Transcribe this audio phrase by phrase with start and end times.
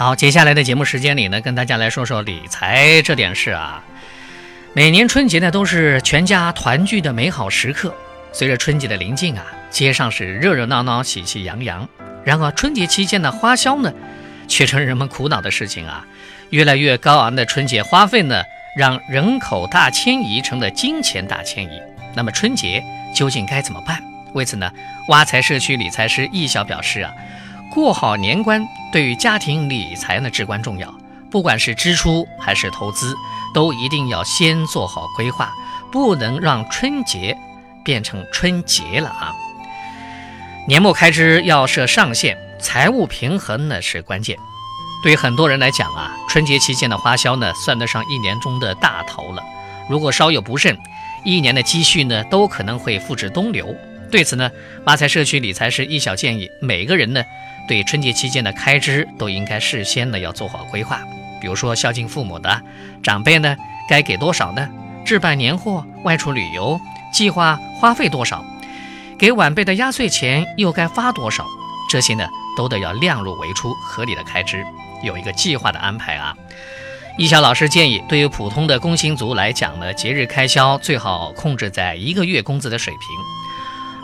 [0.00, 3.84] 好，接下来的节目时间里呢，跟大家来说说理财这点事啊。
[4.72, 7.94] 每年春节呢，都是全家团聚的美好时刻。
[8.32, 11.86] 随着春节的临近啊，街上是热热闹闹、喜气洋洋。
[12.24, 13.92] 然而，春节期间的花销呢，
[14.48, 16.06] 却成人们苦恼的事情啊。
[16.48, 18.42] 越来越高昂的春节花费呢，
[18.78, 21.78] 让人口大迁移成了金钱大迁移。
[22.14, 22.82] 那么，春节
[23.14, 24.02] 究竟该怎么办？
[24.32, 24.72] 为此呢，
[25.08, 27.12] 挖财社区理财师易晓表示啊。
[27.70, 30.92] 过好年关对于家庭理财呢至关重要，
[31.30, 33.14] 不管是支出还是投资，
[33.54, 35.52] 都一定要先做好规划，
[35.92, 37.36] 不能让春节
[37.84, 39.32] 变成春节了啊！
[40.66, 44.36] 年末开支要设上限，财务平衡呢是关键。
[45.04, 49.42] 对于很多人来讲啊，春节期间的花销呢算得上一年中的大头了，
[49.88, 50.76] 如果稍有不慎，
[51.24, 53.74] 一年的积蓄呢都可能会付之东流。
[54.10, 54.50] 对此呢，
[54.84, 57.22] 挖财社区理财师易小建议，每个人呢。
[57.68, 61.00] 对春节期间的开支都应该事先呢要做好规划，
[61.40, 62.60] 比如说孝敬父母的
[63.00, 63.56] 长辈呢
[63.88, 64.68] 该给多少呢？
[65.04, 66.80] 置办年货、外出旅游，
[67.12, 68.44] 计划花费多少？
[69.16, 71.46] 给晚辈的压岁钱又该发多少？
[71.88, 72.26] 这些呢
[72.56, 74.64] 都得要量入为出，合理的开支，
[75.04, 76.34] 有一个计划的安排啊。
[77.16, 83.00] 易小老师建议，对于普通的工薪族来讲呢，节日开销最好控制在一个月工资的水平。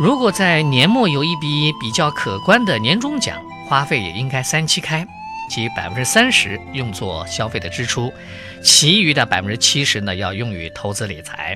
[0.00, 3.36] 如果在年末有一笔比较可观的年终奖，
[3.68, 5.06] 花费也应该三七开，
[5.50, 8.10] 即百分之三十用作消费的支出，
[8.62, 11.54] 其余的百分之七十呢要用于投资理财。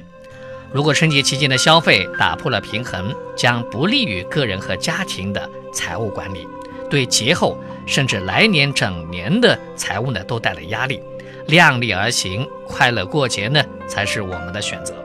[0.71, 6.47] 如果春节期间的消费打破了平衡，将不利于个人和家庭的财务管理，
[6.91, 7.57] 对节后
[7.87, 11.01] 甚至来年整年的财务呢都带来压力。
[11.47, 15.04] 量力而行，快乐过节呢才是我们的选择。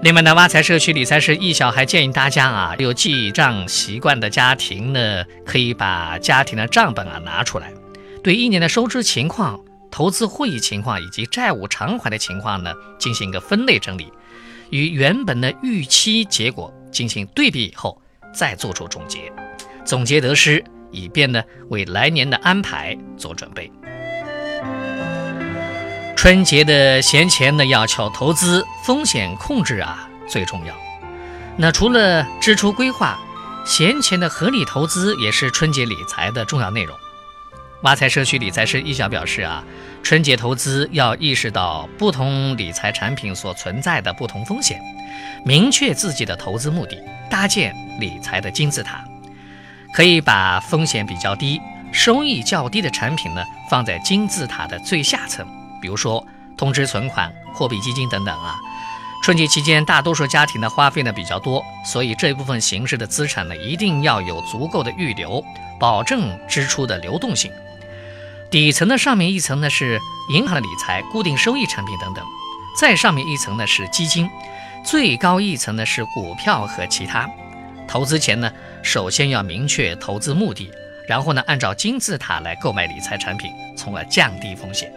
[0.00, 7.72] 另外呢，挖财社区理财师易小还建议大家啊，有记账习惯的家庭呢，可以把家庭的账本啊拿出来，
[8.22, 9.58] 对一年的收支情况、
[9.90, 14.12] 投资会议情况以及债务偿还的情况呢，进行一个分类整理，
[14.70, 18.00] 与原本的预期结果进行对比以后，
[18.32, 19.32] 再做出总结，
[19.84, 23.70] 总结得失，以便呢为来年的安排做准备。
[26.18, 30.74] 春节的闲钱呢，要巧投资，风险控制啊最重要。
[31.56, 33.16] 那除了支出规划，
[33.64, 36.98] 闲钱的合理投资也是春节理财的重要内容。
[37.82, 39.62] 挖财社区理财师易晓表示啊，
[40.02, 44.80] 春节投资要意识到不同理财产品所存在的不同风险，
[45.44, 46.96] 明确自己的投资目的，
[47.30, 49.04] 搭建理财的金字塔。
[49.94, 51.60] 可以把风险比较低、
[51.92, 55.46] 收益较低的产品呢放在金字塔的最下层。
[55.80, 56.24] 比如说
[56.56, 58.56] 通知存款、货币基金等等啊，
[59.22, 65.44] 春节期间大多数家庭的花费呢比较多，所以这一部分形式的资产呢一定要有足够的预留，
[65.78, 67.50] 保证支出的流动性。
[68.50, 70.00] 底层的上面一层呢是
[70.32, 72.24] 银行的理财、固定收益产品等等，
[72.80, 74.30] 再上面一层呢是基金，
[74.84, 77.28] 最高一层呢是股票和其他。
[77.86, 78.50] 投资前呢，
[78.82, 80.70] 首先要明确投资目的，
[81.06, 84.92] 然后呢按照金字塔来购买理财产品，从而降低风险。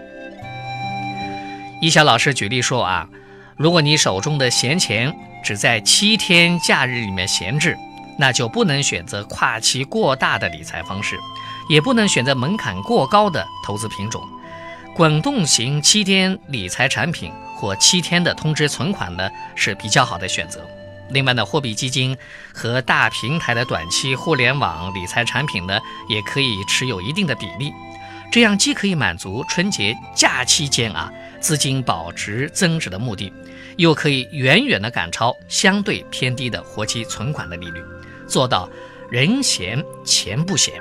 [1.81, 3.09] 一小老师举例说啊，
[3.58, 5.12] 如果你手中的闲钱
[5.44, 7.75] 只在七天假日里面闲置，
[8.19, 11.18] 那就不能选择跨期过大的理财方式，
[11.68, 14.22] 也不能选择门槛过高的投资品种。
[14.96, 20.63] 滚动型七天理财产品或七天的通知存款呢是比较好的选择。
[21.09, 22.16] 另外呢，货币基金
[22.53, 27.74] 和大平台的短期互联网理财产品呢，也可以持有一定的比例。
[28.31, 33.34] 这样既可以满足春节假期间啊资金保值增值的目的，
[33.75, 37.81] 又可以远远的赶超相对偏低的活期存款的利率，
[38.28, 38.69] 做到
[39.09, 40.75] 人闲钱不闲。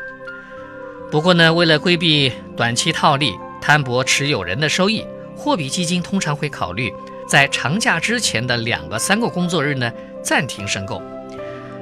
[1.10, 5.04] 不过呢，为了规避短期套利、摊薄持有人的收益，
[5.36, 6.92] 货币基金通常会考虑
[7.26, 9.90] 在长假之前的两个三个工作日呢
[10.22, 11.02] 暂停申购。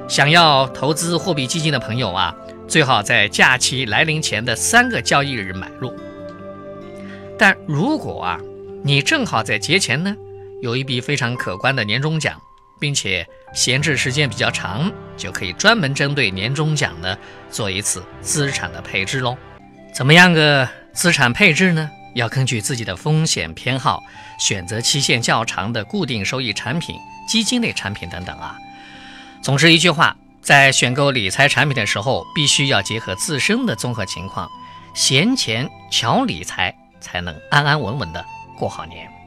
[0.07, 2.33] 想要投资货币基金的朋友啊。
[2.69, 5.91] 最好在假期来临前的三个交易日买入。
[7.35, 8.39] 但如果啊，
[8.83, 10.15] 你正好在节前呢，
[10.61, 12.39] 有一笔非常可观的年终奖，
[12.79, 17.17] 并且闲置时间比较长，就可以专门针对年终奖呢
[17.51, 19.37] 做一次资产的配置喽。
[19.93, 21.89] 怎么样个资产配置呢？
[22.15, 24.01] 要根据自己的风险偏好，
[24.39, 26.95] 选择期限较长的固定收益产品、
[27.27, 28.57] 基金类产品等等啊。
[29.41, 30.15] 总之一句话。
[30.41, 34.49] 在选购理财产品的时候，必须要结合自身的综合情况，
[34.95, 38.25] 闲钱巧理财，才能安安稳稳的
[38.59, 39.18] 过好年。